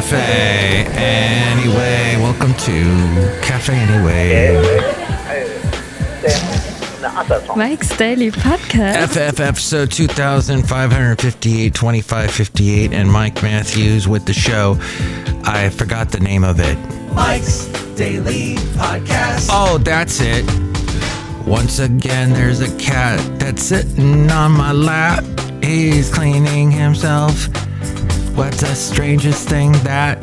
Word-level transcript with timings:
Cafe 0.00 0.86
Anyway. 0.96 2.16
Welcome 2.16 2.54
to 2.54 3.38
Cafe 3.42 3.74
Anyway. 3.74 4.80
Mike's 7.54 7.94
Daily 7.98 8.30
Podcast. 8.30 9.08
FF 9.08 9.40
episode 9.40 9.90
2558, 9.90 11.74
2558, 11.74 12.92
and 12.94 13.12
Mike 13.12 13.42
Matthews 13.42 14.08
with 14.08 14.24
the 14.24 14.32
show. 14.32 14.78
I 15.44 15.68
forgot 15.68 16.10
the 16.10 16.20
name 16.20 16.44
of 16.44 16.60
it. 16.60 16.78
Mike's 17.12 17.66
Daily 17.94 18.54
Podcast. 18.78 19.50
Oh, 19.52 19.76
that's 19.76 20.22
it. 20.22 20.46
Once 21.46 21.78
again, 21.78 22.32
there's 22.32 22.62
a 22.62 22.74
cat 22.78 23.20
that's 23.38 23.62
sitting 23.62 24.30
on 24.30 24.52
my 24.52 24.72
lap. 24.72 25.22
He's 25.62 26.10
cleaning 26.10 26.70
himself. 26.70 27.48
What's 28.34 28.60
the 28.60 28.74
strangest 28.74 29.48
thing 29.48 29.72
that 29.84 30.18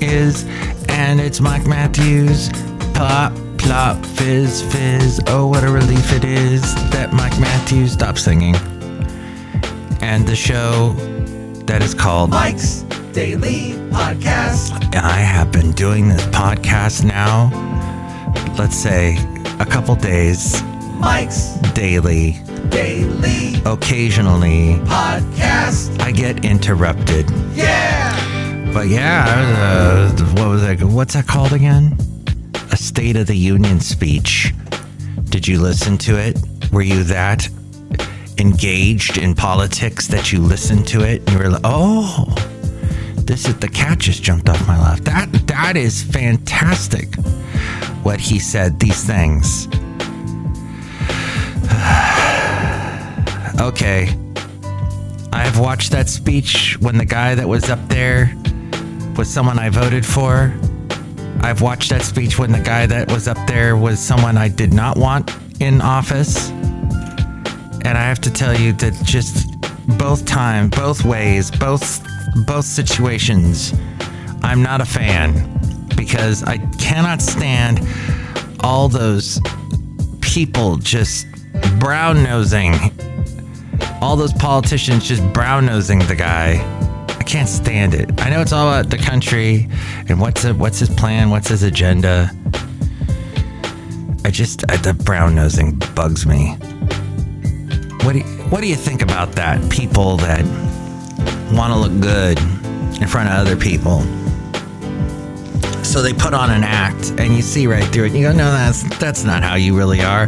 is? 0.00 0.44
And 0.88 1.20
it's 1.20 1.40
Mike 1.40 1.66
Matthews. 1.66 2.50
Plop, 2.94 3.32
plop, 3.58 4.04
fizz, 4.04 4.62
fizz. 4.72 5.20
Oh, 5.28 5.46
what 5.46 5.62
a 5.62 5.70
relief 5.70 6.12
it 6.12 6.24
is 6.24 6.62
that 6.90 7.12
Mike 7.12 7.38
Matthews 7.38 7.92
stopped 7.92 8.18
singing. 8.18 8.56
And 10.00 10.26
the 10.26 10.36
show 10.36 10.94
that 11.66 11.82
is 11.82 11.94
called 11.94 12.30
Mike's 12.30 12.82
Daily 13.12 13.72
Podcast. 13.90 14.94
I 14.94 15.18
have 15.18 15.52
been 15.52 15.72
doing 15.72 16.08
this 16.08 16.24
podcast 16.26 17.04
now, 17.04 17.50
let's 18.58 18.76
say 18.76 19.16
a 19.60 19.66
couple 19.66 19.94
days 19.96 20.62
Mike's 20.98 21.54
daily. 21.74 22.36
Daily 22.70 23.62
Occasionally, 23.64 24.76
Podcast. 24.84 26.00
I 26.00 26.10
get 26.12 26.44
interrupted. 26.44 27.30
Yeah. 27.54 28.72
But 28.72 28.88
yeah, 28.88 30.10
was, 30.10 30.20
uh, 30.20 30.24
what 30.34 30.48
was 30.48 30.62
that? 30.62 30.82
What's 30.82 31.14
that 31.14 31.26
called 31.26 31.52
again? 31.52 31.96
A 32.72 32.76
State 32.76 33.16
of 33.16 33.26
the 33.26 33.36
Union 33.36 33.80
speech. 33.80 34.54
Did 35.24 35.46
you 35.46 35.60
listen 35.60 35.98
to 35.98 36.18
it? 36.18 36.38
Were 36.72 36.82
you 36.82 37.04
that 37.04 37.48
engaged 38.38 39.18
in 39.18 39.34
politics 39.34 40.06
that 40.08 40.32
you 40.32 40.40
listened 40.40 40.86
to 40.88 41.02
it 41.02 41.20
and 41.22 41.30
you 41.30 41.38
were 41.38 41.50
like, 41.50 41.60
oh, 41.64 42.26
this 43.16 43.46
is 43.46 43.56
the 43.58 43.68
cat 43.68 43.98
just 43.98 44.22
jumped 44.22 44.48
off 44.48 44.66
my 44.66 44.80
lap. 44.80 45.00
That 45.00 45.30
that 45.48 45.76
is 45.76 46.02
fantastic. 46.02 47.14
What 48.02 48.20
he 48.20 48.38
said, 48.38 48.80
these 48.80 49.04
things. 49.04 49.68
Okay. 53.60 54.16
I've 55.32 55.58
watched 55.58 55.92
that 55.92 56.08
speech 56.08 56.76
when 56.80 56.96
the 56.96 57.04
guy 57.04 57.34
that 57.34 57.46
was 57.46 57.70
up 57.70 57.80
there 57.88 58.34
was 59.16 59.28
someone 59.28 59.58
I 59.58 59.68
voted 59.68 60.04
for. 60.04 60.54
I've 61.40 61.60
watched 61.62 61.90
that 61.90 62.02
speech 62.02 62.38
when 62.38 62.52
the 62.52 62.60
guy 62.60 62.86
that 62.86 63.10
was 63.10 63.28
up 63.28 63.38
there 63.46 63.76
was 63.76 64.00
someone 64.00 64.36
I 64.36 64.48
did 64.48 64.72
not 64.72 64.96
want 64.96 65.30
in 65.60 65.80
office. 65.80 66.50
And 66.50 67.96
I 67.96 68.02
have 68.02 68.20
to 68.20 68.30
tell 68.30 68.58
you 68.58 68.72
that 68.74 68.94
just 69.04 69.48
both 69.98 70.24
time, 70.26 70.68
both 70.68 71.04
ways, 71.04 71.50
both 71.50 72.06
both 72.46 72.64
situations, 72.64 73.72
I'm 74.42 74.62
not 74.62 74.80
a 74.80 74.84
fan 74.84 75.58
because 75.96 76.42
I 76.44 76.58
cannot 76.78 77.22
stand 77.22 77.80
all 78.60 78.88
those 78.88 79.40
people 80.20 80.76
just 80.76 81.26
brown 81.78 82.22
nosing 82.22 82.74
all 84.00 84.16
those 84.16 84.32
politicians 84.32 85.06
just 85.06 85.22
brown 85.32 85.66
nosing 85.66 85.98
the 86.00 86.14
guy. 86.14 86.54
I 87.08 87.22
can't 87.24 87.48
stand 87.48 87.94
it. 87.94 88.10
I 88.20 88.30
know 88.30 88.40
it's 88.40 88.52
all 88.52 88.68
about 88.68 88.90
the 88.90 88.98
country 88.98 89.68
and 90.08 90.20
what's 90.20 90.44
a, 90.44 90.54
what's 90.54 90.78
his 90.78 90.88
plan, 90.88 91.30
what's 91.30 91.48
his 91.48 91.62
agenda. 91.62 92.30
I 94.24 94.30
just 94.30 94.70
I, 94.70 94.76
the 94.76 94.94
brown 94.94 95.34
nosing 95.34 95.80
bugs 95.94 96.26
me. 96.26 96.56
What 98.04 98.12
do 98.12 98.18
you, 98.18 98.24
what 98.50 98.60
do 98.60 98.66
you 98.68 98.76
think 98.76 99.02
about 99.02 99.32
that? 99.32 99.70
People 99.70 100.16
that 100.18 100.44
want 101.52 101.72
to 101.72 101.78
look 101.78 102.00
good 102.00 102.38
in 103.00 103.08
front 103.08 103.28
of 103.28 103.34
other 103.34 103.56
people. 103.56 104.02
So 105.84 106.02
they 106.02 106.12
put 106.12 106.34
on 106.34 106.50
an 106.50 106.64
act, 106.64 107.12
and 107.18 107.34
you 107.34 107.42
see 107.42 107.66
right 107.66 107.84
through 107.84 108.06
it. 108.06 108.12
You 108.12 108.28
go, 108.28 108.32
no, 108.32 108.50
that's 108.52 108.82
that's 108.98 109.24
not 109.24 109.42
how 109.42 109.54
you 109.54 109.76
really 109.76 110.02
are. 110.02 110.26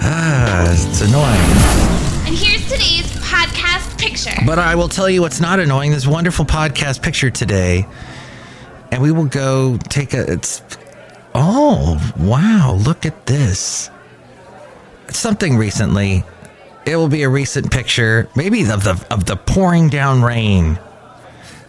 Ah, 0.00 0.72
it's 0.72 1.02
annoying. 1.02 1.85
And 2.26 2.34
here's 2.34 2.64
today's 2.64 3.06
podcast 3.22 3.98
picture. 4.00 4.34
But 4.44 4.58
I 4.58 4.74
will 4.74 4.88
tell 4.88 5.08
you 5.08 5.20
what's 5.20 5.40
not 5.40 5.60
annoying. 5.60 5.92
This 5.92 6.08
wonderful 6.08 6.44
podcast 6.44 7.00
picture 7.00 7.30
today, 7.30 7.86
and 8.90 9.00
we 9.00 9.12
will 9.12 9.26
go 9.26 9.76
take 9.76 10.12
a. 10.12 10.32
It's 10.32 10.60
oh 11.36 12.12
wow! 12.18 12.74
Look 12.84 13.06
at 13.06 13.26
this. 13.26 13.90
Something 15.08 15.56
recently. 15.56 16.24
It 16.84 16.96
will 16.96 17.08
be 17.08 17.22
a 17.22 17.28
recent 17.28 17.70
picture, 17.70 18.28
maybe 18.34 18.62
of 18.62 18.82
the 18.82 19.06
of 19.08 19.26
the 19.26 19.36
pouring 19.36 19.88
down 19.88 20.20
rain. 20.20 20.80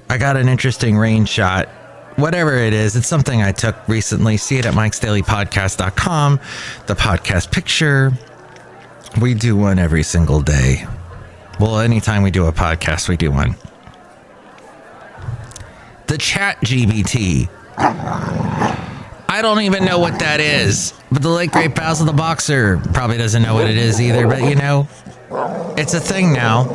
I 0.09 0.17
got 0.17 0.37
an 0.37 0.49
interesting 0.49 0.97
rain 0.97 1.25
shot. 1.25 1.67
Whatever 2.15 2.55
it 2.55 2.73
is, 2.73 2.95
it's 2.95 3.05
something 3.05 3.43
I 3.43 3.51
took 3.51 3.87
recently. 3.87 4.37
See 4.37 4.57
it 4.57 4.65
at 4.65 4.73
mikesdailypodcast.com. 4.73 6.39
The 6.87 6.95
podcast 6.95 7.51
picture. 7.51 8.11
We 9.19 9.33
do 9.33 9.55
one 9.55 9.79
every 9.79 10.03
single 10.03 10.41
day. 10.41 10.85
Well, 11.59 11.79
anytime 11.79 12.21
we 12.21 12.29
do 12.29 12.45
a 12.45 12.51
podcast, 12.51 13.09
we 13.09 13.17
do 13.17 13.31
one. 13.31 13.55
The 16.05 16.19
Chat 16.19 16.61
GBT. 16.61 17.49
I 19.29 19.39
don't 19.41 19.61
even 19.61 19.85
know 19.85 19.97
what 19.97 20.19
that 20.19 20.39
is, 20.39 20.93
but 21.11 21.23
the 21.23 21.29
late 21.29 21.51
great 21.51 21.73
Basil 21.73 22.05
the 22.05 22.13
Boxer 22.13 22.77
probably 22.93 23.17
doesn't 23.17 23.41
know 23.41 23.55
what 23.55 23.67
it 23.67 23.77
is 23.77 23.99
either. 23.99 24.27
But 24.27 24.43
you 24.43 24.55
know, 24.55 24.87
it's 25.75 25.95
a 25.95 25.99
thing 25.99 26.31
now. 26.33 26.69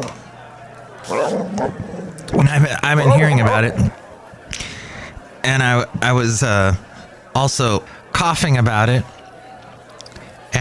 And 1.10 2.48
I've, 2.48 2.78
I've 2.82 2.98
been 2.98 3.12
hearing 3.12 3.40
about 3.40 3.62
it, 3.64 3.74
and 5.44 5.62
I 5.62 5.86
I 6.00 6.12
was 6.12 6.42
uh, 6.42 6.74
also 7.36 7.84
coughing 8.12 8.58
about 8.58 8.88
it 8.88 9.04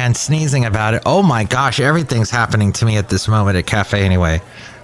and 0.02 0.18
sneezing 0.18 0.66
about 0.66 0.96
it. 0.96 1.04
Oh 1.06 1.22
my 1.22 1.44
gosh, 1.44 1.80
everything's 1.80 2.32
happening 2.32 2.74
to 2.74 2.86
me 2.86 2.98
at 2.98 3.08
this 3.08 3.28
moment 3.28 3.56
at 3.56 3.68
Cafe 3.68 4.04
anyway. 4.04 4.42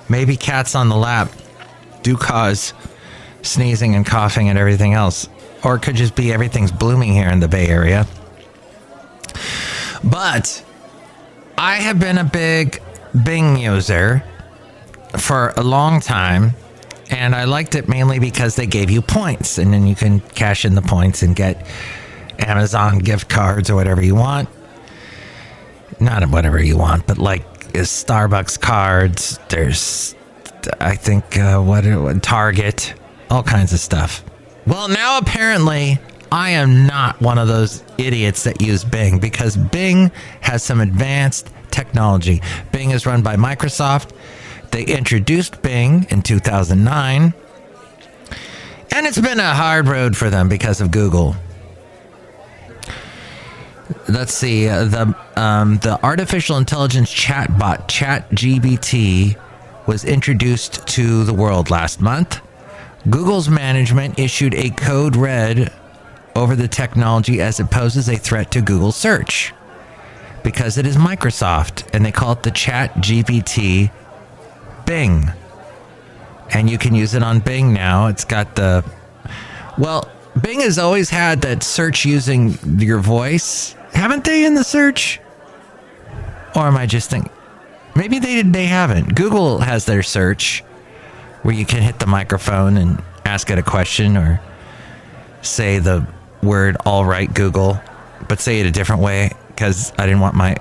Maybe 0.10 0.38
cats 0.38 0.76
on 0.76 0.90
the 0.90 0.96
lap 0.96 1.32
do 2.04 2.16
cause 2.16 2.72
sneezing 3.42 3.96
and 3.96 4.06
coughing 4.06 4.48
and 4.48 4.60
everything 4.60 4.94
else. 4.94 5.28
Or 5.64 5.76
it 5.76 5.82
could 5.82 5.96
just 5.96 6.16
be 6.16 6.32
everything's 6.32 6.72
blooming 6.72 7.14
here 7.14 7.30
in 7.30 7.40
the 7.40 7.48
Bay 7.48 7.68
Area. 7.68 8.06
But 10.04 10.64
I 11.58 11.78
have 11.78 12.00
been 12.00 12.20
a 12.20 12.24
big 12.24 12.80
Bing 13.24 13.58
user 13.58 14.24
for 15.18 15.52
a 15.58 15.64
long 15.64 16.00
time. 16.00 16.52
And 17.10 17.34
I 17.34 17.46
liked 17.46 17.74
it 17.74 17.90
mainly 17.90 18.20
because 18.20 18.56
they 18.56 18.68
gave 18.68 18.92
you 18.92 19.02
points. 19.02 19.58
And 19.58 19.74
then 19.74 19.88
you 19.88 19.96
can 19.96 20.20
cash 20.20 20.64
in 20.64 20.76
the 20.76 20.82
points 20.84 21.24
and 21.24 21.36
get 21.36 21.66
Amazon 22.38 23.00
gift 23.00 23.30
cards 23.30 23.72
or 23.72 23.76
whatever 23.76 24.04
you 24.04 24.14
want 24.14 24.48
not 26.00 26.28
whatever 26.30 26.62
you 26.62 26.78
want, 26.78 27.08
but 27.08 27.18
like 27.18 27.44
Starbucks 27.74 28.60
cards. 28.60 29.40
There's, 29.50 30.16
I 30.80 30.96
think, 30.96 31.38
uh, 31.38 31.60
what 31.62 31.84
Target, 32.24 32.94
all 33.30 33.44
kinds 33.44 33.74
of 33.74 33.80
stuff. 33.80 34.24
Well, 34.66 34.88
now 34.88 35.18
apparently 35.18 36.00
I 36.32 36.52
am 36.52 36.88
not 36.88 37.22
one 37.22 37.38
of 37.38 37.48
those 37.48 37.84
idiots 37.98 38.44
that 38.44 38.62
use 38.62 38.84
Bing 38.84 39.20
because 39.20 39.56
Bing 39.56 40.12
has 40.42 40.64
some 40.64 40.82
advanced 40.82 41.50
technology. 41.72 42.42
Bing 42.72 42.92
is 42.92 43.06
run 43.06 43.22
by 43.22 43.36
Microsoft. 43.36 44.12
They 44.72 44.84
introduced 44.84 45.62
Bing 45.62 46.06
in 46.10 46.22
2009, 46.22 47.34
and 48.94 49.08
it's 49.08 49.20
been 49.20 49.40
a 49.40 49.54
hard 49.54 49.88
road 49.88 50.18
for 50.18 50.30
them 50.30 50.50
because 50.50 50.82
of 50.82 50.92
Google 50.92 51.36
let's 54.08 54.34
see 54.34 54.68
uh, 54.68 54.86
the 54.86 55.16
um, 55.36 55.78
the 55.80 56.04
artificial 56.04 56.58
intelligence 56.58 57.14
chatbot 57.14 57.88
ChatGPT 57.88 59.38
was 59.88 60.04
introduced 60.04 60.86
to 60.88 61.24
the 61.24 61.34
world 61.34 61.70
last 61.70 62.02
month. 62.02 62.42
Google's 63.10 63.48
management 63.48 64.20
issued 64.20 64.54
a 64.54 64.70
code 64.72 65.16
red 65.16 65.74
over 66.36 66.56
the 66.56 66.68
technology 66.68 67.42
as 67.42 67.60
it 67.60 67.72
poses 67.72 68.10
a 68.10 68.18
threat 68.18 68.52
to 68.52 68.62
Google 68.62 68.92
search 68.92 69.54
because 70.44 70.78
it 70.78 70.86
is 70.86 70.98
Microsoft 70.98 71.88
and 71.94 72.06
they 72.06 72.12
call 72.12 72.34
it 72.34 72.44
the 72.44 72.52
ChatGPT 72.52 73.92
Bing. 74.86 75.32
And 76.52 76.70
you 76.70 76.78
can 76.78 76.94
use 76.94 77.14
it 77.14 77.24
on 77.24 77.40
Bing 77.40 77.74
now. 77.74 78.08
It's 78.08 78.26
got 78.26 78.56
the 78.56 78.84
well, 79.78 80.10
Bing 80.42 80.60
has 80.62 80.78
always 80.78 81.10
had 81.10 81.42
that 81.42 81.64
search 81.64 82.06
using 82.06 82.58
your 82.80 83.00
voice 83.00 83.76
haven't 83.98 84.24
they 84.24 84.46
in 84.46 84.54
the 84.54 84.64
search? 84.64 85.20
Or 86.56 86.62
am 86.62 86.78
I 86.78 86.86
just 86.86 87.10
thinking? 87.10 87.32
Maybe 87.96 88.20
they 88.20 88.44
they 88.44 88.68
haven't. 88.68 89.16
Google 89.16 89.60
has 89.60 89.86
their 89.86 90.04
search 90.04 90.62
where 91.42 91.56
you 91.56 91.66
can 91.66 91.82
hit 91.82 92.00
the 92.00 92.06
microphone 92.06 92.78
and 92.78 93.02
ask 93.26 93.50
it 93.50 93.58
a 93.58 93.64
question 93.64 94.16
or 94.16 94.40
say 95.42 95.80
the 95.80 96.06
word 96.44 96.78
all 96.86 97.06
right 97.06 97.34
Google, 97.34 97.80
but 98.28 98.40
say 98.40 98.60
it 98.60 98.66
a 98.68 98.72
different 98.72 99.02
way 99.02 99.32
because 99.48 99.92
I 99.98 100.06
didn't 100.06 100.22
want 100.22 100.36
my 100.36 100.56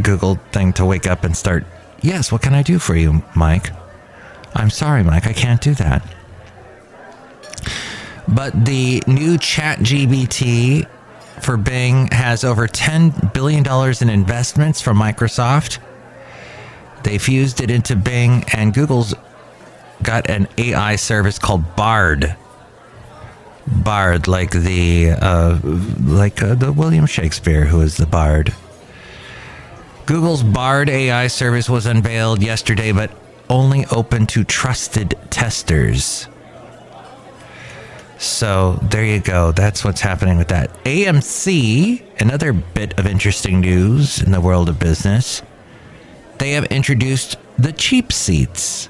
Google 0.00 0.36
thing 0.52 0.72
to 0.74 0.86
wake 0.86 1.06
up 1.06 1.24
and 1.24 1.36
start, 1.36 1.64
Yes, 2.00 2.32
what 2.32 2.42
can 2.42 2.54
I 2.54 2.62
do 2.62 2.78
for 2.78 2.96
you, 2.96 3.22
Mike? 3.36 3.70
I'm 4.54 4.70
sorry, 4.70 5.02
Mike, 5.02 5.26
I 5.26 5.32
can't 5.32 5.60
do 5.60 5.74
that. 5.74 6.02
But 8.26 8.64
the 8.64 9.02
new 9.06 9.36
For 11.42 11.56
Bing 11.56 12.06
has 12.12 12.44
over 12.44 12.68
$10 12.68 13.32
billion 13.34 13.66
in 14.00 14.08
investments 14.08 14.80
from 14.80 14.96
Microsoft. 14.96 15.80
They 17.02 17.18
fused 17.18 17.60
it 17.60 17.68
into 17.68 17.96
Bing, 17.96 18.44
and 18.52 18.72
Google's 18.72 19.12
got 20.04 20.30
an 20.30 20.46
AI 20.56 20.94
service 20.94 21.40
called 21.40 21.74
Bard. 21.74 22.36
Bard, 23.66 24.28
like 24.28 24.52
the 24.52 25.10
uh, 25.20 25.58
like 26.04 26.40
uh, 26.44 26.54
the 26.54 26.72
William 26.72 27.06
Shakespeare, 27.06 27.64
who 27.64 27.80
is 27.80 27.96
the 27.96 28.06
Bard. 28.06 28.54
Google's 30.06 30.44
Bard 30.44 30.88
AI 30.88 31.26
service 31.26 31.68
was 31.68 31.86
unveiled 31.86 32.40
yesterday, 32.40 32.92
but 32.92 33.10
only 33.50 33.84
open 33.86 34.28
to 34.28 34.44
trusted 34.44 35.16
testers. 35.30 36.28
So 38.22 38.78
there 38.82 39.04
you 39.04 39.18
go. 39.18 39.50
That's 39.50 39.84
what's 39.84 40.00
happening 40.00 40.38
with 40.38 40.46
that. 40.48 40.72
AMC, 40.84 42.20
another 42.20 42.52
bit 42.52 42.96
of 42.96 43.04
interesting 43.04 43.60
news 43.60 44.22
in 44.22 44.30
the 44.30 44.40
world 44.40 44.68
of 44.68 44.78
business. 44.78 45.42
They 46.38 46.52
have 46.52 46.66
introduced 46.66 47.36
the 47.58 47.72
cheap 47.72 48.12
seats. 48.12 48.88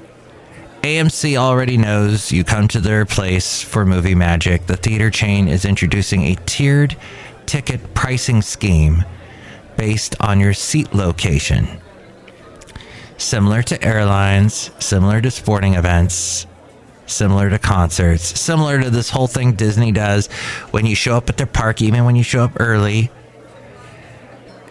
AMC 0.83 1.35
already 1.35 1.77
knows 1.77 2.31
you 2.31 2.43
come 2.43 2.67
to 2.67 2.79
their 2.79 3.07
place 3.07 3.63
for 3.63 3.85
movie 3.85 4.13
magic. 4.13 4.67
The 4.67 4.77
theater 4.77 5.09
chain 5.09 5.47
is 5.47 5.65
introducing 5.65 6.25
a 6.25 6.35
tiered 6.45 6.95
ticket 7.47 7.95
pricing 7.95 8.43
scheme 8.43 9.03
based 9.77 10.15
on 10.19 10.39
your 10.39 10.53
seat 10.53 10.93
location. 10.93 11.67
Similar 13.17 13.63
to 13.63 13.83
airlines, 13.83 14.69
similar 14.77 15.21
to 15.21 15.31
sporting 15.31 15.73
events, 15.73 16.45
similar 17.05 17.49
to 17.49 17.59
concerts, 17.59 18.39
similar 18.39 18.81
to 18.81 18.89
this 18.89 19.09
whole 19.09 19.27
thing 19.27 19.53
Disney 19.53 19.91
does 19.91 20.27
when 20.71 20.85
you 20.85 20.95
show 20.95 21.15
up 21.15 21.29
at 21.29 21.37
their 21.37 21.47
park, 21.47 21.81
even 21.81 22.05
when 22.05 22.15
you 22.15 22.23
show 22.23 22.43
up 22.43 22.59
early. 22.59 23.11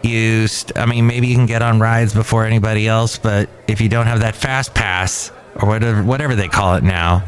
You, 0.02 0.48
I 0.74 0.86
mean, 0.86 1.06
maybe 1.06 1.28
you 1.28 1.36
can 1.36 1.46
get 1.46 1.62
on 1.62 1.78
rides 1.78 2.12
before 2.12 2.44
anybody 2.44 2.88
else, 2.88 3.18
but 3.18 3.48
if 3.68 3.80
you 3.80 3.88
don't 3.88 4.06
have 4.06 4.20
that 4.20 4.34
fast 4.34 4.74
pass 4.74 5.30
or 5.54 5.68
whatever, 5.68 6.02
whatever 6.02 6.34
they 6.34 6.48
call 6.48 6.74
it 6.74 6.82
now, 6.82 7.22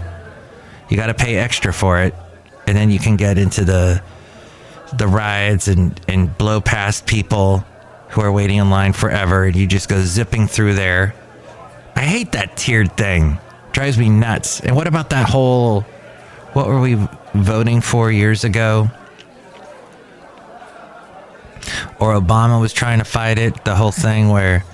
you 0.88 0.96
got 0.96 1.06
to 1.06 1.14
pay 1.14 1.36
extra 1.36 1.72
for 1.72 2.00
it, 2.00 2.14
and 2.66 2.76
then 2.76 2.90
you 2.90 2.98
can 2.98 3.16
get 3.16 3.38
into 3.38 3.64
the 3.64 4.02
the 4.98 5.08
rides 5.08 5.66
and 5.66 6.00
and 6.08 6.36
blow 6.36 6.60
past 6.60 7.06
people 7.06 7.64
who 8.10 8.20
are 8.20 8.30
waiting 8.32 8.58
in 8.58 8.70
line 8.70 8.92
forever, 8.92 9.44
and 9.44 9.56
you 9.56 9.66
just 9.66 9.88
go 9.88 10.00
zipping 10.02 10.46
through 10.46 10.74
there. 10.74 11.14
I 11.96 12.02
hate 12.02 12.32
that 12.32 12.56
tiered 12.56 12.96
thing 12.96 13.38
drives 13.74 13.98
me 13.98 14.08
nuts. 14.08 14.60
And 14.60 14.74
what 14.74 14.86
about 14.86 15.10
that 15.10 15.28
whole 15.28 15.84
what 16.54 16.68
were 16.68 16.80
we 16.80 16.94
voting 17.34 17.80
for 17.80 18.10
years 18.10 18.44
ago? 18.44 18.88
Or 21.98 22.14
Obama 22.14 22.60
was 22.60 22.72
trying 22.72 22.98
to 22.98 23.04
fight 23.04 23.38
it, 23.38 23.64
the 23.64 23.74
whole 23.74 23.90
thing 23.90 24.28
where 24.28 24.64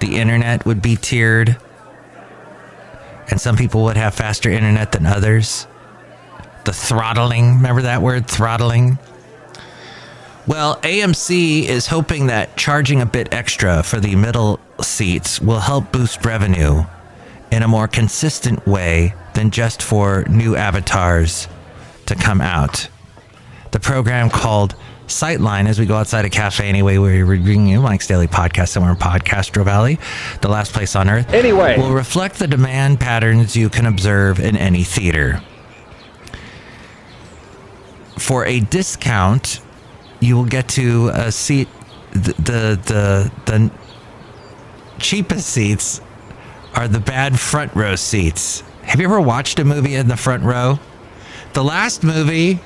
the 0.00 0.16
internet 0.16 0.66
would 0.66 0.82
be 0.82 0.96
tiered 0.96 1.56
and 3.28 3.40
some 3.40 3.56
people 3.56 3.84
would 3.84 3.96
have 3.96 4.14
faster 4.14 4.50
internet 4.50 4.90
than 4.90 5.06
others. 5.06 5.68
The 6.64 6.72
throttling, 6.72 7.56
remember 7.56 7.82
that 7.82 8.02
word, 8.02 8.26
throttling? 8.26 8.98
Well, 10.48 10.80
AMC 10.80 11.66
is 11.66 11.86
hoping 11.86 12.26
that 12.26 12.56
charging 12.56 13.00
a 13.00 13.06
bit 13.06 13.32
extra 13.32 13.84
for 13.84 14.00
the 14.00 14.16
middle 14.16 14.58
seats 14.82 15.40
will 15.40 15.60
help 15.60 15.92
boost 15.92 16.24
revenue 16.24 16.84
in 17.50 17.62
a 17.62 17.68
more 17.68 17.88
consistent 17.88 18.66
way 18.66 19.14
than 19.34 19.50
just 19.50 19.82
for 19.82 20.24
new 20.28 20.56
avatars 20.56 21.48
to 22.06 22.14
come 22.14 22.40
out. 22.40 22.88
The 23.72 23.80
program 23.80 24.30
called 24.30 24.74
Sightline, 25.06 25.68
as 25.68 25.78
we 25.78 25.86
go 25.86 25.96
outside 25.96 26.24
a 26.24 26.30
cafe 26.30 26.68
anyway, 26.68 26.96
where 26.98 27.26
we're 27.26 27.40
bringing 27.40 27.66
you 27.66 27.80
Mike's 27.80 28.06
Daily 28.06 28.28
Podcast 28.28 28.68
somewhere 28.68 28.92
in 28.92 28.98
Podcastro 28.98 29.64
Valley, 29.64 29.98
the 30.40 30.48
last 30.48 30.72
place 30.72 30.94
on 30.94 31.08
earth. 31.08 31.32
Anyway, 31.32 31.76
will 31.76 31.92
reflect 31.92 32.38
the 32.38 32.46
demand 32.46 33.00
patterns 33.00 33.56
you 33.56 33.68
can 33.68 33.86
observe 33.86 34.38
in 34.38 34.56
any 34.56 34.84
theater. 34.84 35.42
For 38.18 38.44
a 38.44 38.60
discount, 38.60 39.60
you 40.20 40.36
will 40.36 40.44
get 40.44 40.68
to 40.70 41.08
a 41.08 41.32
seat, 41.32 41.68
the 42.12 42.32
the 42.34 42.80
the, 42.84 43.32
the 43.46 43.70
cheapest 44.98 45.48
seats 45.48 46.00
are 46.74 46.88
the 46.88 47.00
bad 47.00 47.38
front 47.38 47.74
row 47.74 47.96
seats. 47.96 48.62
Have 48.82 49.00
you 49.00 49.06
ever 49.06 49.20
watched 49.20 49.58
a 49.58 49.64
movie 49.64 49.94
in 49.94 50.08
the 50.08 50.16
front 50.16 50.42
row? 50.42 50.78
The 51.52 51.64
last 51.64 52.02
movie 52.02 52.60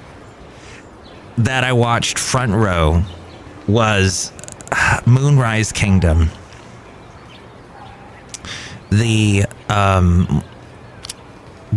that 1.39 1.65
I 1.65 1.73
watched 1.73 2.19
front 2.19 2.53
row 2.53 3.03
was 3.67 4.33
Moonrise 5.06 5.73
Kingdom. 5.73 6.31
The 8.91 9.45
um, 9.69 10.45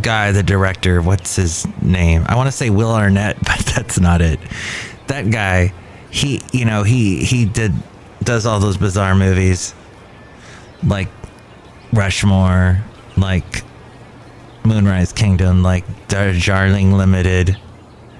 guy, 0.02 0.32
the 0.32 0.44
director, 0.44 1.02
what's 1.02 1.36
his 1.36 1.68
name? 1.82 2.24
I 2.28 2.36
want 2.36 2.48
to 2.48 2.52
say 2.52 2.70
Will 2.70 2.92
Arnett, 2.92 3.38
but 3.44 3.60
that's 3.76 4.00
not 4.00 4.22
it. 4.22 4.40
That 5.08 5.30
guy, 5.32 5.74
he, 6.10 6.42
you 6.52 6.66
know, 6.66 6.84
he 6.84 7.24
he 7.24 7.46
did 7.46 7.74
does 8.24 8.46
all 8.46 8.60
those 8.60 8.78
bizarre 8.78 9.16
movies 9.16 9.74
like 10.84 11.08
Rushmore, 11.94 12.84
like 13.16 13.64
Moonrise 14.64 15.14
Kingdom, 15.14 15.64
like 15.64 15.86
Darjeeling 16.08 16.94
Limited. 16.94 17.58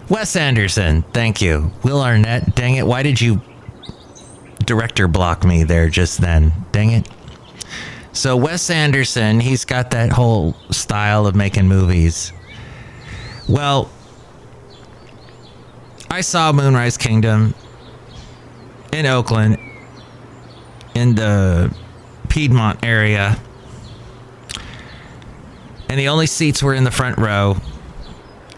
Wes 0.10 0.36
Anderson, 0.36 1.04
thank 1.14 1.42
you. 1.42 1.72
Will 1.84 2.02
Arnett, 2.02 2.56
dang 2.56 2.76
it, 2.76 2.88
why 2.88 3.04
did 3.04 3.20
you 3.20 3.42
director 4.66 5.08
block 5.08 5.44
me 5.44 5.64
there 5.64 5.90
just 5.90 6.22
then? 6.22 6.54
Dang 6.72 6.92
it. 6.92 7.10
So 8.14 8.36
Wes 8.38 8.70
Anderson, 8.70 9.40
he's 9.40 9.66
got 9.66 9.92
that 9.92 10.12
whole 10.12 10.54
style 10.72 11.28
of 11.28 11.36
making 11.36 11.68
movies. 11.68 12.32
Well, 13.48 13.92
I 16.10 16.22
saw 16.22 16.52
Moonrise 16.52 16.98
Kingdom 16.98 17.54
in 18.92 19.06
Oakland 19.06 19.58
in 20.96 21.16
the 21.16 21.76
Piedmont 22.30 22.80
area 22.84 23.38
and 25.90 26.00
the 26.00 26.10
only 26.10 26.28
seats 26.28 26.62
were 26.62 26.74
in 26.74 26.84
the 26.84 26.92
front 26.92 27.18
row, 27.18 27.58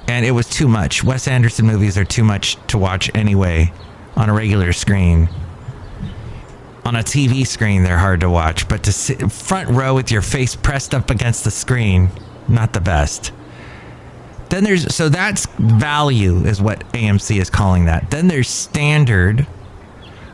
and 0.07 0.25
it 0.25 0.31
was 0.31 0.49
too 0.49 0.67
much. 0.67 1.03
Wes 1.03 1.27
Anderson 1.27 1.65
movies 1.65 1.97
are 1.97 2.05
too 2.05 2.23
much 2.23 2.57
to 2.67 2.77
watch 2.77 3.11
anyway 3.13 3.71
on 4.15 4.29
a 4.29 4.33
regular 4.33 4.73
screen. 4.73 5.29
On 6.85 6.95
a 6.95 7.03
TV 7.03 7.45
screen, 7.45 7.83
they're 7.83 7.99
hard 7.99 8.21
to 8.21 8.29
watch, 8.29 8.67
but 8.67 8.83
to 8.83 8.91
sit 8.91 9.31
front 9.31 9.69
row 9.69 9.93
with 9.93 10.09
your 10.11 10.23
face 10.23 10.55
pressed 10.55 10.95
up 10.95 11.11
against 11.11 11.43
the 11.43 11.51
screen, 11.51 12.09
not 12.47 12.73
the 12.73 12.81
best. 12.81 13.31
Then 14.49 14.63
there's 14.63 14.95
so 14.95 15.09
that's 15.09 15.45
value 15.57 16.37
is 16.45 16.59
what 16.59 16.79
AMC 16.93 17.39
is 17.39 17.51
calling 17.51 17.85
that. 17.85 18.09
Then 18.09 18.27
there's 18.27 18.47
standard, 18.47 19.41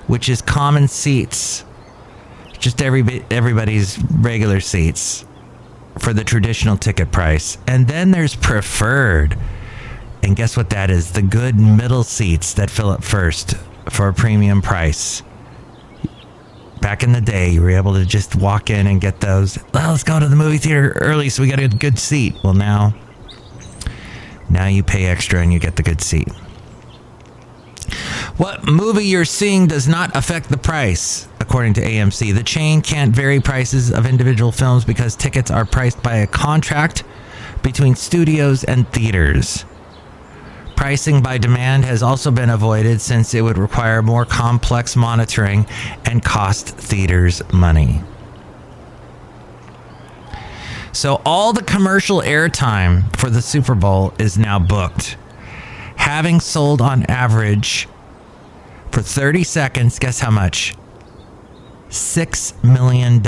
which 0.08 0.30
is 0.30 0.42
common 0.42 0.88
seats, 0.88 1.66
just 2.58 2.82
every 2.82 3.26
everybody's 3.30 4.00
regular 4.22 4.62
seats 4.62 5.25
for 6.00 6.14
the 6.14 6.24
traditional 6.24 6.78
ticket 6.78 7.12
price. 7.12 7.58
And 7.68 7.88
then 7.88 8.12
there's 8.12 8.36
preferred. 8.36 9.38
And 10.24 10.36
guess 10.36 10.58
what 10.58 10.70
that 10.72 10.90
is? 10.90 11.12
The 11.12 11.22
good 11.22 11.56
middle 11.56 12.04
seats 12.04 12.54
that 12.56 12.70
fill 12.70 12.90
up 12.90 13.04
first 13.04 13.56
for 13.90 14.08
a 14.08 14.14
premium 14.14 14.62
price. 14.62 15.22
Back 16.82 17.04
in 17.04 17.14
the 17.14 17.22
day, 17.22 17.50
you 17.50 17.62
were 17.62 17.72
able 17.72 17.94
to 17.94 18.06
just 18.06 18.36
walk 18.36 18.70
in 18.70 18.88
and 18.88 19.02
get 19.02 19.20
those. 19.20 19.58
Well, 19.74 19.92
let's 19.92 20.04
go 20.04 20.20
to 20.20 20.28
the 20.28 20.36
movie 20.36 20.58
theater 20.58 20.98
early 21.02 21.30
so 21.30 21.42
we 21.42 21.50
got 21.50 21.60
a 21.60 21.68
good 21.68 21.98
seat. 21.98 22.36
Well, 22.44 22.54
now, 22.54 22.96
now 24.50 24.68
you 24.68 24.84
pay 24.84 25.06
extra 25.06 25.42
and 25.42 25.52
you 25.52 25.60
get 25.60 25.76
the 25.76 25.84
good 25.84 26.02
seat. 26.02 26.28
What 28.38 28.68
movie 28.68 29.06
you're 29.06 29.24
seeing 29.24 29.68
does 29.68 29.88
not 29.88 30.14
affect 30.14 30.50
the 30.50 30.58
price, 30.58 31.26
according 31.40 31.76
to 31.76 31.82
AMC. 31.82 32.36
The 32.36 32.44
chain 32.44 32.82
can't 32.82 33.16
vary 33.16 33.40
prices 33.40 33.94
of 33.94 34.06
individual 34.06 34.52
films 34.52 34.84
because 34.84 35.16
tickets 35.16 35.50
are 35.50 35.64
priced 35.64 36.04
by 36.04 36.18
a 36.18 36.28
contract 36.28 37.06
between 37.64 37.96
studios 37.96 38.66
and 38.66 38.92
theaters. 38.92 39.64
Pricing 40.76 41.24
by 41.24 41.38
demand 41.38 41.86
has 41.86 42.04
also 42.04 42.30
been 42.30 42.50
avoided 42.50 43.00
since 43.00 43.34
it 43.34 43.42
would 43.42 43.58
require 43.58 44.02
more 44.02 44.26
complex 44.26 44.98
monitoring 44.98 45.66
and 46.04 46.22
cost 46.22 46.68
theaters 46.68 47.42
money. 47.54 48.02
So 50.92 51.22
all 51.26 51.54
the 51.54 51.64
commercial 51.64 52.20
airtime 52.20 53.16
for 53.16 53.30
the 53.30 53.42
Super 53.42 53.76
Bowl 53.76 54.14
is 54.20 54.38
now 54.38 54.60
booked. 54.60 55.16
Having 55.96 56.42
sold 56.42 56.82
on 56.82 57.04
average 57.04 57.88
for 58.92 59.02
30 59.02 59.44
seconds, 59.44 60.00
guess 60.00 60.20
how 60.20 60.32
much? 60.32 60.74
$6 61.90 62.64
million 62.64 63.22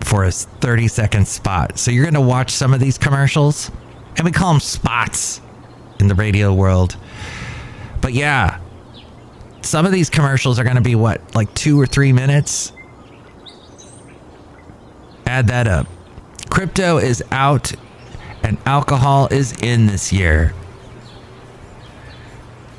for 0.00 0.24
a 0.24 0.30
30 0.30 0.88
second 0.88 1.28
spot. 1.28 1.78
So 1.78 1.90
you're 1.90 2.04
going 2.04 2.14
to 2.14 2.20
watch 2.20 2.50
some 2.50 2.72
of 2.74 2.80
these 2.80 2.98
commercials, 2.98 3.70
and 4.16 4.24
we 4.24 4.32
call 4.32 4.52
them 4.52 4.60
spots 4.60 5.40
in 6.00 6.08
the 6.08 6.14
radio 6.14 6.52
world. 6.54 6.96
But 8.00 8.12
yeah, 8.12 8.60
some 9.62 9.84
of 9.84 9.92
these 9.92 10.10
commercials 10.10 10.58
are 10.58 10.64
going 10.64 10.76
to 10.76 10.82
be 10.82 10.94
what, 10.94 11.34
like 11.34 11.52
two 11.54 11.80
or 11.80 11.86
three 11.86 12.12
minutes? 12.12 12.72
Add 15.26 15.48
that 15.48 15.66
up. 15.66 15.86
Crypto 16.50 16.98
is 16.98 17.22
out 17.32 17.72
and 18.42 18.58
alcohol 18.64 19.26
is 19.30 19.52
in 19.60 19.86
this 19.86 20.12
year. 20.12 20.54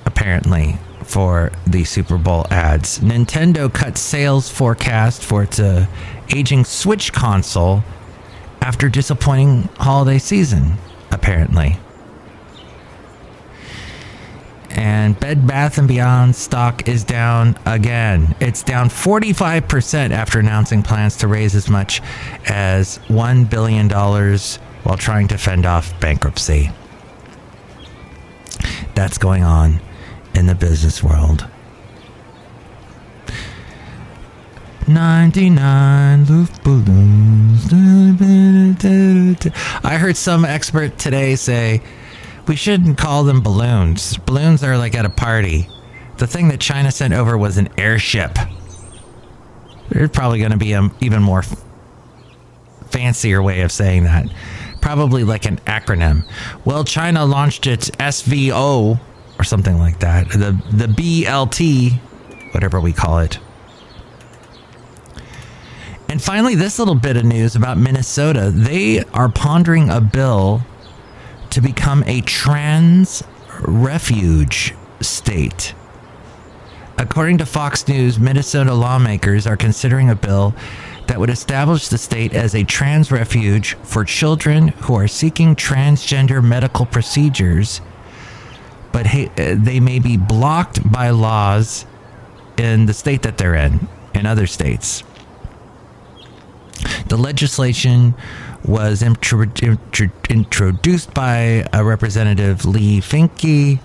Apparently, 0.05 0.77
for 1.07 1.51
the 1.65 1.83
Super 1.85 2.17
Bowl 2.17 2.45
ads. 2.51 2.99
Nintendo 2.99 3.73
cut 3.73 3.97
sales 3.97 4.49
forecast 4.49 5.23
for 5.23 5.43
its 5.43 5.59
uh, 5.59 5.87
aging 6.35 6.65
Switch 6.65 7.13
console 7.13 7.83
after 8.61 8.89
disappointing 8.89 9.63
holiday 9.79 10.19
season, 10.19 10.77
apparently. 11.11 11.77
And 14.69 15.19
Bed 15.19 15.47
Bath 15.47 15.87
& 15.87 15.87
Beyond 15.87 16.35
stock 16.35 16.87
is 16.87 17.03
down 17.03 17.57
again. 17.65 18.35
It's 18.39 18.61
down 18.61 18.89
45% 18.89 20.11
after 20.11 20.39
announcing 20.39 20.83
plans 20.83 21.15
to 21.17 21.27
raise 21.27 21.55
as 21.55 21.69
much 21.69 22.01
as 22.45 22.99
$1 23.07 23.49
billion 23.49 23.89
while 23.89 24.97
trying 24.97 25.29
to 25.29 25.37
fend 25.37 25.65
off 25.65 25.97
bankruptcy. 25.99 26.69
That's 28.93 29.17
going 29.17 29.43
on 29.43 29.79
in 30.37 30.45
the 30.45 30.55
business 30.55 31.03
world. 31.03 31.45
99 34.87 36.25
Luft 36.27 36.63
balloons. 36.63 37.67
I 39.83 39.97
heard 39.97 40.15
some 40.15 40.45
expert 40.45 40.97
today 40.97 41.35
say 41.35 41.81
we 42.47 42.55
shouldn't 42.55 42.97
call 42.97 43.25
them 43.25 43.41
balloons. 43.41 44.15
Balloons 44.17 44.63
are 44.63 44.77
like 44.77 44.95
at 44.95 45.05
a 45.05 45.09
party. 45.09 45.67
The 46.17 46.27
thing 46.27 46.47
that 46.49 46.61
China 46.61 46.91
sent 46.91 47.13
over 47.13 47.37
was 47.37 47.57
an 47.57 47.67
airship. 47.77 48.37
There's 49.89 50.09
probably 50.09 50.39
going 50.39 50.51
to 50.51 50.57
be 50.57 50.71
an 50.73 50.91
even 51.01 51.21
more 51.21 51.43
fancier 52.89 53.41
way 53.41 53.61
of 53.61 53.71
saying 53.71 54.03
that. 54.05 54.27
Probably 54.81 55.23
like 55.23 55.45
an 55.45 55.57
acronym. 55.65 56.23
Well, 56.63 56.83
China 56.83 57.25
launched 57.25 57.67
its 57.67 57.89
SVO 57.91 58.99
or 59.39 59.43
something 59.43 59.77
like 59.77 59.99
that. 59.99 60.29
The 60.29 60.59
the 60.71 60.87
BLT, 60.87 61.99
whatever 62.53 62.79
we 62.79 62.93
call 62.93 63.19
it. 63.19 63.39
And 66.09 66.21
finally, 66.21 66.55
this 66.55 66.79
little 66.79 66.95
bit 66.95 67.17
of 67.17 67.25
news 67.25 67.55
about 67.55 67.77
Minnesota. 67.77 68.49
They 68.49 69.03
are 69.13 69.29
pondering 69.29 69.89
a 69.89 69.99
bill 69.99 70.61
to 71.49 71.61
become 71.61 72.03
a 72.05 72.21
trans 72.21 73.23
refuge 73.59 74.73
state. 75.01 75.73
According 76.97 77.37
to 77.39 77.45
Fox 77.45 77.87
News, 77.87 78.19
Minnesota 78.19 78.73
lawmakers 78.73 79.45
are 79.45 79.57
considering 79.57 80.09
a 80.09 80.15
bill 80.15 80.55
that 81.07 81.19
would 81.19 81.29
establish 81.29 81.87
the 81.87 81.97
state 81.97 82.33
as 82.33 82.55
a 82.55 82.63
trans 82.63 83.11
refuge 83.11 83.75
for 83.83 84.03
children 84.03 84.69
who 84.69 84.95
are 84.95 85.07
seeking 85.07 85.55
transgender 85.55 86.43
medical 86.43 86.85
procedures, 86.85 87.81
but 88.91 89.07
they 89.35 89.79
may 89.79 89.99
be 89.99 90.17
blocked 90.17 90.89
by 90.91 91.09
laws 91.09 91.85
in 92.57 92.85
the 92.85 92.93
state 92.93 93.21
that 93.23 93.37
they're 93.37 93.55
in, 93.55 93.87
in 94.13 94.25
other 94.25 94.47
states. 94.47 95.03
The 97.07 97.17
legislation 97.17 98.15
was 98.63 99.01
intro- 99.01 99.45
intro- 99.61 100.11
introduced 100.29 101.13
by 101.13 101.65
a 101.71 101.83
representative 101.83 102.65
Lee 102.65 102.99
Finke 102.99 103.79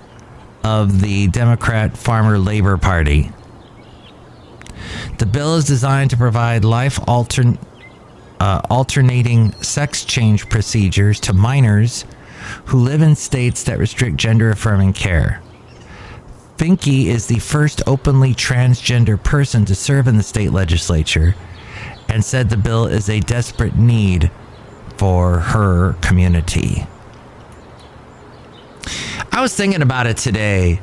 of 0.65 1.01
the 1.01 1.29
Democrat 1.29 1.97
Farmer 1.97 2.39
Labor 2.39 2.77
Party. 2.77 3.31
The 5.19 5.27
bill 5.27 5.57
is 5.57 5.65
designed 5.65 6.11
to 6.11 6.17
provide 6.17 6.65
life 6.65 6.99
uh, 7.09 8.61
alternating 8.69 9.53
sex 9.63 10.05
change 10.05 10.49
procedures 10.49 11.21
to 11.21 11.33
minors 11.33 12.05
who 12.67 12.79
live 12.79 13.03
in 13.03 13.15
states 13.15 13.65
that 13.65 13.79
restrict 13.79 14.17
gender 14.17 14.51
affirming 14.51 14.93
care. 14.93 15.43
Finke 16.57 17.07
is 17.07 17.27
the 17.27 17.39
first 17.39 17.83
openly 17.87 18.35
transgender 18.35 19.23
person 19.23 19.65
to 19.65 19.75
serve 19.75 20.07
in 20.07 20.17
the 20.17 20.23
state 20.23 20.53
legislature 20.53 21.35
and 22.09 22.25
said 22.25 22.51
the 22.51 22.57
bill 22.57 22.87
is 22.87 23.09
a 23.09 23.21
desperate 23.21 23.77
need 23.77 24.31
for 24.97 25.41
her 25.41 25.95
community. 25.95 26.87
I 29.33 29.41
was 29.41 29.57
thinking 29.57 29.83
about 29.83 30.07
it 30.07 30.19
today, 30.19 30.81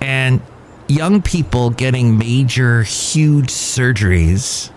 and 0.00 0.40
young 0.88 1.20
people 1.20 1.70
getting 1.70 2.16
major, 2.16 2.84
huge 2.84 3.48
surgeries 3.48 4.70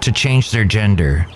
to 0.00 0.12
change 0.12 0.50
their 0.50 0.64
gender 0.64 1.26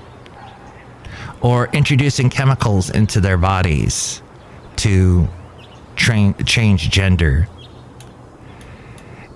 or 1.43 1.69
introducing 1.73 2.31
chemicals 2.31 2.89
into 2.89 3.21
their 3.21 3.37
bodies 3.37 4.23
to 4.77 5.29
train, 5.97 6.35
change 6.45 6.89
gender. 6.89 7.49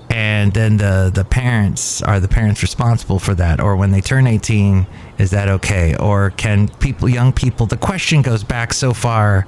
And 0.08 0.52
then 0.52 0.76
the 0.78 1.10
the 1.12 1.24
parents 1.24 2.00
are 2.00 2.20
the 2.20 2.28
parents 2.28 2.62
responsible 2.62 3.18
for 3.18 3.34
that. 3.34 3.60
Or 3.60 3.76
when 3.76 3.90
they 3.90 4.00
turn 4.00 4.26
18 4.26 4.86
is 5.18 5.30
that 5.32 5.48
okay? 5.48 5.96
Or 5.96 6.30
can 6.30 6.68
people 6.68 7.08
young 7.08 7.32
people 7.32 7.66
the 7.66 7.76
question 7.76 8.22
goes 8.22 8.44
back 8.44 8.72
so 8.72 8.94
far 8.94 9.46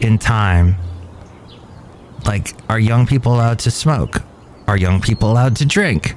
in 0.00 0.18
time. 0.18 0.76
Like 2.24 2.54
are 2.70 2.78
young 2.78 3.06
people 3.06 3.34
allowed 3.34 3.58
to 3.60 3.70
smoke? 3.70 4.22
Are 4.66 4.76
young 4.76 5.00
people 5.00 5.30
allowed 5.30 5.56
to 5.56 5.66
drink? 5.66 6.16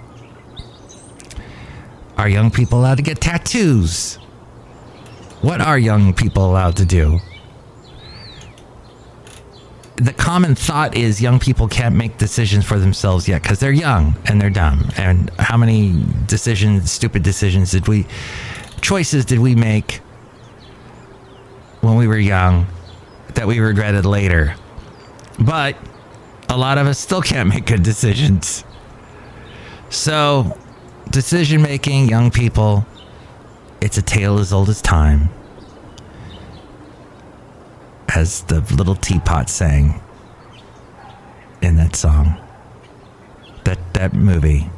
Are 2.16 2.30
young 2.30 2.52
people 2.52 2.80
allowed 2.80 2.98
to 2.98 3.04
get 3.04 3.20
tattoos 3.20 4.20
what 5.42 5.62
are 5.62 5.78
young 5.78 6.14
people 6.14 6.46
allowed 6.46 6.76
to 6.76 6.86
do 6.86 7.20
the 9.98 10.14
common 10.14 10.54
thought 10.54 10.96
is 10.96 11.20
young 11.20 11.40
people 11.40 11.68
can't 11.68 11.96
make 11.96 12.18
decisions 12.18 12.64
for 12.64 12.78
themselves 12.78 13.28
yet 13.28 13.42
because 13.42 13.60
they're 13.60 13.72
young 13.72 14.16
and 14.26 14.40
they're 14.40 14.52
dumb. 14.52 14.90
And 14.96 15.32
how 15.40 15.58
many 15.58 16.04
decisions, 16.28 16.92
stupid 16.92 17.24
decisions, 17.24 17.72
did 17.72 17.88
we, 17.88 18.06
choices 18.80 19.26
did 19.26 19.40
we 19.40 19.56
make 19.56 20.02
when 21.82 21.96
we 21.96 22.08
were 22.08 22.18
young 22.18 22.68
that 23.34 23.48
we 23.48 23.60
regretted 23.60 24.06
later? 24.06 24.56
But 25.40 25.76
a 26.48 26.58
lot 26.58 26.78
of 26.78 26.86
us 26.86 27.00
still 27.00 27.22
can't 27.22 27.50
make 27.50 27.66
good 27.66 27.82
decisions. 27.82 28.64
So, 29.90 30.58
decision 31.10 31.62
making, 31.64 32.08
young 32.08 32.30
people, 32.30 32.86
it's 33.82 33.98
a 33.98 34.02
tale 34.02 34.40
as 34.40 34.52
old 34.52 34.70
as 34.70 34.82
time 34.82 35.30
as 38.16 38.44
the 38.44 38.62
little 38.76 38.96
teapot 38.96 39.50
sang 39.50 40.02
in 41.62 41.76
that 41.78 41.96
song. 41.96 42.38
That 43.64 43.80
that 43.94 44.14
movie. 44.14 44.70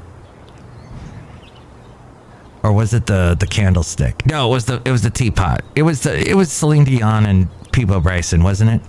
Or 2.63 2.74
was 2.74 2.94
it 2.94 3.06
the 3.06 3.36
the 3.39 3.48
candlestick? 3.48 4.25
No, 4.25 4.48
it 4.50 4.51
was 4.51 4.65
the 4.65 4.82
it 4.84 4.91
was 4.91 5.03
the 5.03 5.10
teapot. 5.10 5.62
It 5.75 5.84
was 5.84 6.01
the 6.01 6.29
it 6.29 6.36
was 6.36 6.51
Celine 6.51 6.84
Dion 6.84 7.25
and 7.25 7.48
Peabo 7.72 8.00
Bryson, 8.00 8.44
wasn't 8.44 8.72
it? 8.72 8.82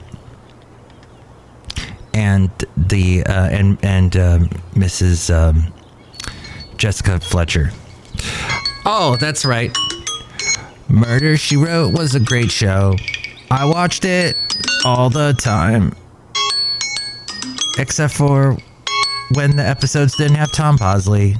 And 2.13 2.51
the 2.77 3.25
uh, 3.25 3.49
and 3.51 3.79
and 3.85 4.17
um, 4.17 4.49
Mrs. 4.75 5.33
Um, 5.33 5.73
Jessica 6.77 7.21
Fletcher. 7.21 7.71
Oh, 8.85 9.17
that's 9.21 9.45
right. 9.45 9.77
Murder 10.91 11.37
She 11.37 11.57
Wrote 11.57 11.97
was 11.97 12.17
a 12.17 12.21
great 12.21 12.51
show. 12.51 12.97
I 13.49 13.65
watched 13.65 14.05
it 14.05 14.37
all 14.85 15.09
the 15.09 15.35
time. 15.35 15.95
Except 17.79 18.13
for 18.13 18.57
when 19.35 19.55
the 19.55 19.63
episodes 19.63 20.17
didn't 20.17 20.35
have 20.35 20.51
Tom 20.51 20.77
Bosley. 20.77 21.37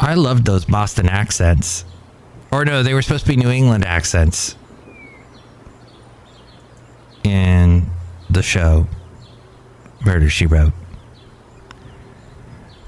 I 0.00 0.14
loved 0.14 0.46
those 0.46 0.64
Boston 0.64 1.08
accents. 1.08 1.84
Or 2.50 2.64
no, 2.64 2.82
they 2.82 2.92
were 2.92 3.02
supposed 3.02 3.24
to 3.26 3.30
be 3.30 3.36
New 3.36 3.50
England 3.50 3.84
accents 3.84 4.56
in 7.22 7.86
the 8.28 8.42
show 8.42 8.88
Murder 10.04 10.28
She 10.28 10.46
Wrote. 10.46 10.72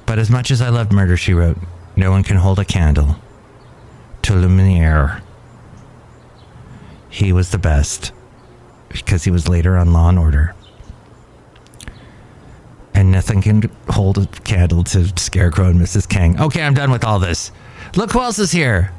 But 0.07 0.19
as 0.19 0.28
much 0.28 0.50
as 0.50 0.61
I 0.61 0.71
loved 0.71 0.93
Murder 0.93 1.16
She 1.16 1.35
Wrote, 1.35 1.59
No 1.95 2.11
one 2.11 2.25
can 2.25 2.37
hold 2.37 2.59
a 2.59 2.64
candle 2.64 3.16
to 4.26 4.35
Lumiere. 4.35 5.23
He 7.09 7.33
was 7.33 7.50
the 7.50 7.59
best 7.59 8.11
because 8.88 9.23
he 9.23 9.30
was 9.30 9.49
later 9.49 9.76
on 9.76 9.92
Law 9.92 10.09
and 10.09 10.18
Order. 10.18 10.52
And 12.92 13.12
nothing 13.12 13.40
can 13.40 13.71
hold 13.88 14.18
a 14.18 14.26
candle 14.26 14.83
to 14.83 15.12
Scarecrow 15.16 15.68
and 15.68 15.80
Mrs. 15.80 16.09
King. 16.09 16.40
Okay, 16.40 16.61
I'm 16.61 16.75
done 16.75 16.90
with 16.90 17.04
all 17.04 17.21
this. 17.21 17.52
Look 17.95 18.11
who 18.11 18.21
else 18.21 18.40
is 18.40 18.50
here 18.50 18.90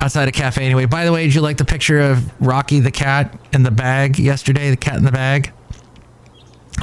outside 0.00 0.26
a 0.26 0.32
cafe 0.32 0.64
anyway. 0.64 0.86
By 0.86 1.04
the 1.04 1.12
way, 1.12 1.24
did 1.24 1.36
you 1.36 1.40
like 1.40 1.58
the 1.58 1.64
picture 1.64 2.00
of 2.00 2.28
Rocky 2.44 2.80
the 2.80 2.90
cat 2.90 3.38
in 3.52 3.62
the 3.62 3.70
bag 3.70 4.18
yesterday? 4.18 4.70
The 4.70 4.76
cat 4.76 4.96
in 4.96 5.04
the 5.04 5.12
bag? 5.12 5.52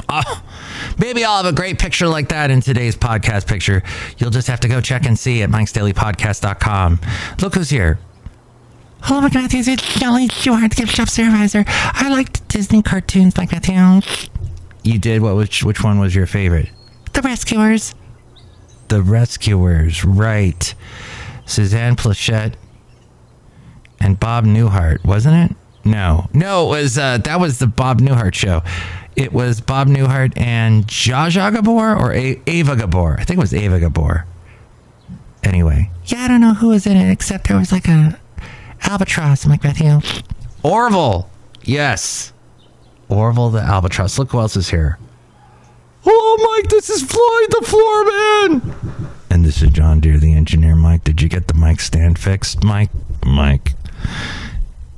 Oh, 0.08 0.42
maybe 0.98 1.24
I'll 1.24 1.42
have 1.42 1.46
a 1.46 1.56
great 1.56 1.78
picture 1.78 2.06
like 2.08 2.28
that 2.28 2.50
in 2.50 2.60
today's 2.60 2.96
podcast 2.96 3.46
picture. 3.46 3.82
You'll 4.18 4.30
just 4.30 4.48
have 4.48 4.60
to 4.60 4.68
go 4.68 4.80
check 4.80 5.06
and 5.06 5.18
see 5.18 5.42
at 5.42 5.50
mikesdailypodcast.com. 5.50 7.00
Look 7.40 7.54
who's 7.54 7.70
here. 7.70 7.98
Hello, 9.02 9.20
Mike 9.20 9.34
Matthews. 9.34 9.66
It's 9.66 9.82
Chely 9.82 10.28
Shoehart, 10.28 10.76
gift 10.76 10.94
shop 10.94 11.08
supervisor. 11.08 11.64
I 11.66 12.08
liked 12.10 12.46
Disney 12.48 12.82
cartoons, 12.82 13.36
Mike 13.36 13.50
Matthews. 13.50 14.30
You 14.84 14.98
did? 14.98 15.22
What? 15.22 15.36
Which, 15.36 15.64
which 15.64 15.82
one 15.82 15.98
was 15.98 16.14
your 16.14 16.26
favorite? 16.26 16.70
The 17.12 17.22
Rescuers. 17.22 17.94
The 18.88 19.02
Rescuers, 19.02 20.04
right. 20.04 20.74
Suzanne 21.46 21.96
Pleshette 21.96 22.54
and 24.00 24.18
Bob 24.18 24.44
Newhart, 24.44 25.04
wasn't 25.04 25.50
it? 25.50 25.56
No, 25.84 26.28
no, 26.32 26.66
it 26.66 26.82
was 26.82 26.98
uh, 26.98 27.18
that 27.18 27.40
was 27.40 27.58
the 27.58 27.66
Bob 27.66 28.00
Newhart 28.00 28.34
show. 28.34 28.62
It 29.14 29.32
was 29.32 29.60
Bob 29.60 29.88
Newhart 29.88 30.32
and 30.36 30.86
Zsa 30.86 31.52
Gabor 31.52 31.94
or 31.96 32.12
a- 32.14 32.40
Ava 32.46 32.76
Gabor. 32.76 33.16
I 33.18 33.24
think 33.24 33.38
it 33.38 33.40
was 33.42 33.52
Ava 33.54 33.78
Gabor. 33.80 34.26
Anyway, 35.42 35.90
yeah, 36.06 36.20
I 36.24 36.28
don't 36.28 36.40
know 36.40 36.54
who 36.54 36.68
was 36.68 36.86
in 36.86 36.96
it 36.96 37.10
except 37.10 37.48
there 37.48 37.58
was 37.58 37.72
like 37.72 37.88
a 37.88 38.18
albatross. 38.82 39.44
I'm 39.44 39.50
like 39.50 39.64
Matthew. 39.64 40.00
Orville, 40.62 41.28
yes, 41.62 42.32
Orville 43.08 43.50
the 43.50 43.60
albatross. 43.60 44.18
Look 44.18 44.30
who 44.30 44.38
else 44.38 44.56
is 44.56 44.70
here. 44.70 44.98
Oh, 46.06 46.58
Mike, 46.62 46.70
this 46.70 46.88
is 46.90 47.02
Floyd 47.02 47.50
the 47.50 48.62
Floorman. 48.62 49.10
And 49.30 49.44
this 49.44 49.62
is 49.62 49.70
John 49.70 50.00
Deer, 50.00 50.18
the 50.18 50.34
engineer. 50.34 50.74
Mike, 50.76 51.04
did 51.04 51.20
you 51.22 51.28
get 51.28 51.48
the 51.48 51.54
mic 51.54 51.80
stand 51.80 52.18
fixed, 52.18 52.62
Mike? 52.64 52.90
Mike, 53.26 53.72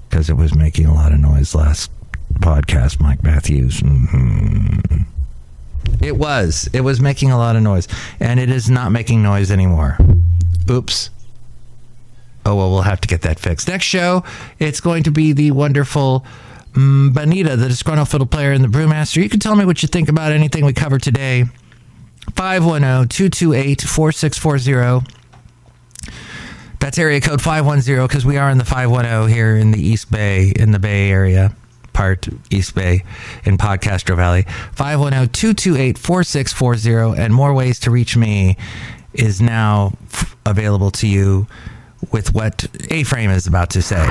because 0.09 0.29
it 0.31 0.35
was 0.37 0.55
making 0.55 0.87
a 0.87 0.95
lot 0.95 1.13
of 1.13 1.21
noise 1.21 1.55
last 1.55 1.91
podcast, 2.41 3.01
Mike 3.01 3.23
Matthews. 3.23 3.81
Mm-hmm. 3.81 5.05
It 6.03 6.17
was. 6.17 6.69
It 6.73 6.81
was 6.81 7.01
making 7.01 7.31
a 7.31 7.39
lot 7.39 7.57
of 7.57 7.63
noise, 7.63 7.89
and 8.21 8.41
it 8.41 8.51
is 8.51 8.69
not 8.71 8.93
making 8.93 9.23
noise 9.23 9.51
anymore. 9.51 9.99
Oops. 10.71 11.11
Oh 12.47 12.55
well, 12.57 12.71
we'll 12.71 12.83
have 12.83 13.01
to 13.01 13.09
get 13.09 13.23
that 13.23 13.39
fixed. 13.39 13.69
Next 13.69 13.87
show, 13.87 14.23
it's 14.59 14.81
going 14.81 15.03
to 15.05 15.11
be 15.11 15.33
the 15.33 15.51
wonderful 15.51 16.27
um, 16.77 17.13
Benita, 17.15 17.57
the 17.57 17.69
disgruntled 17.69 18.09
fiddle 18.09 18.27
player 18.27 18.53
and 18.53 18.63
the 18.63 18.69
brewmaster. 18.69 19.23
You 19.23 19.29
can 19.29 19.41
tell 19.41 19.57
me 19.57 19.65
what 19.65 19.83
you 19.83 19.89
think 19.89 20.09
about 20.09 20.33
anything 20.33 20.65
we 20.65 20.73
covered 20.73 21.03
today. 21.03 21.45
510 22.35 23.09
228 23.09 23.83
4640. 23.83 25.11
That's 26.81 26.99
area 26.99 27.21
code 27.21 27.41
510 27.41 28.07
because 28.07 28.27
we 28.27 28.37
are 28.37 28.51
in 28.51 28.59
the 28.59 28.65
510 28.65 29.35
here 29.35 29.57
in 29.57 29.71
the 29.71 29.81
East 29.81 30.11
Bay, 30.11 30.53
in 30.55 30.73
the 30.73 30.79
Bay 30.79 31.11
Area 31.11 31.57
part, 31.95 32.29
East 32.51 32.75
Bay, 32.75 33.05
in 33.45 33.57
Podcastro 33.57 34.17
Valley. 34.17 34.43
510 34.73 35.29
228 35.31 35.97
4640. 35.99 37.19
And 37.21 37.33
more 37.33 37.55
ways 37.55 37.79
to 37.81 37.91
reach 37.91 38.15
me 38.17 38.57
is 39.15 39.41
now 39.41 39.93
f- 40.13 40.37
available 40.45 40.91
to 40.91 41.07
you 41.07 41.47
with 42.13 42.35
what 42.35 42.67
A 42.91 43.03
Frame 43.05 43.31
is 43.31 43.47
about 43.47 43.71
to 43.71 43.81
say. 43.81 44.05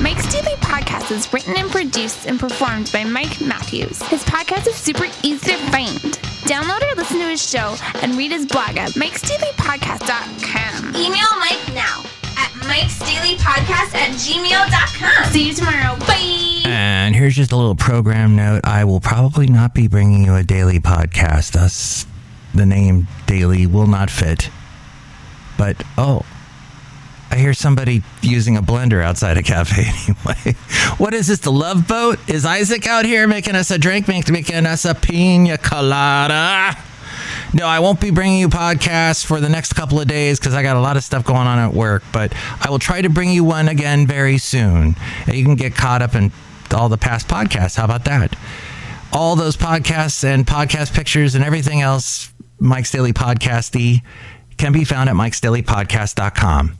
Mike's 0.00 0.26
Daily 0.32 0.54
Podcast 0.62 1.10
is 1.10 1.30
written 1.32 1.54
and 1.58 1.70
produced 1.70 2.24
and 2.26 2.40
performed 2.40 2.90
by 2.92 3.04
Mike 3.04 3.40
Matthews. 3.42 4.00
His 4.04 4.24
podcast 4.24 4.66
is 4.66 4.76
super 4.76 5.04
easy 5.22 5.50
to 5.50 5.56
find. 5.70 5.98
Download 6.48 6.80
or 6.90 6.94
listen 6.96 7.18
to 7.18 7.26
his 7.28 7.46
show 7.46 7.76
and 8.02 8.16
read 8.16 8.30
his 8.32 8.46
blog 8.46 8.78
at 8.78 8.92
mikesdailypodcast.com. 8.92 10.96
Email 10.96 11.36
Mike 11.38 11.74
now 11.74 12.02
at 12.38 12.50
mikesdailypodcast 12.64 13.94
at 13.94 14.12
gmail.com. 14.16 15.24
See 15.32 15.48
you 15.48 15.54
tomorrow. 15.54 15.96
Bye. 16.06 16.62
Here's 17.20 17.36
just 17.36 17.52
a 17.52 17.56
little 17.56 17.74
program 17.74 18.34
note. 18.34 18.62
I 18.64 18.84
will 18.84 18.98
probably 18.98 19.46
not 19.46 19.74
be 19.74 19.88
bringing 19.88 20.24
you 20.24 20.36
a 20.36 20.42
daily 20.42 20.80
podcast. 20.80 21.52
Thus, 21.52 22.06
the 22.54 22.64
name 22.64 23.08
daily 23.26 23.66
will 23.66 23.86
not 23.86 24.08
fit. 24.08 24.48
But, 25.58 25.84
oh, 25.98 26.24
I 27.30 27.36
hear 27.36 27.52
somebody 27.52 28.02
using 28.22 28.56
a 28.56 28.62
blender 28.62 29.04
outside 29.04 29.36
a 29.36 29.42
cafe 29.42 29.82
anyway. 30.08 30.56
What 30.96 31.12
is 31.12 31.26
this, 31.26 31.40
the 31.40 31.52
love 31.52 31.86
boat? 31.86 32.18
Is 32.26 32.46
Isaac 32.46 32.86
out 32.86 33.04
here 33.04 33.28
making 33.28 33.54
us 33.54 33.70
a 33.70 33.76
drink, 33.76 34.08
making 34.08 34.64
us 34.64 34.86
a 34.86 34.94
pina 34.94 35.58
colada? 35.58 36.74
No, 37.52 37.66
I 37.66 37.80
won't 37.80 38.00
be 38.00 38.10
bringing 38.10 38.38
you 38.38 38.48
podcasts 38.48 39.26
for 39.26 39.40
the 39.40 39.48
next 39.50 39.74
couple 39.74 40.00
of 40.00 40.08
days 40.08 40.38
because 40.40 40.54
I 40.54 40.62
got 40.62 40.76
a 40.76 40.80
lot 40.80 40.96
of 40.96 41.04
stuff 41.04 41.26
going 41.26 41.46
on 41.46 41.58
at 41.58 41.74
work, 41.74 42.02
but 42.14 42.32
I 42.62 42.70
will 42.70 42.78
try 42.78 43.02
to 43.02 43.10
bring 43.10 43.30
you 43.30 43.44
one 43.44 43.68
again 43.68 44.06
very 44.06 44.38
soon. 44.38 44.96
You 45.30 45.44
can 45.44 45.56
get 45.56 45.74
caught 45.74 46.00
up 46.00 46.14
in 46.14 46.32
all 46.74 46.88
the 46.88 46.98
past 46.98 47.28
podcasts. 47.28 47.76
How 47.76 47.84
about 47.84 48.04
that? 48.04 48.36
All 49.12 49.36
those 49.36 49.56
podcasts 49.56 50.22
and 50.24 50.46
podcast 50.46 50.94
pictures 50.94 51.34
and 51.34 51.44
everything 51.44 51.80
else, 51.80 52.32
Mike's 52.58 52.90
Daily 52.90 53.12
Podcasty, 53.12 54.02
can 54.56 54.72
be 54.72 54.84
found 54.84 55.08
at 55.08 55.16
mikesdailypodcast.com. 55.16 56.78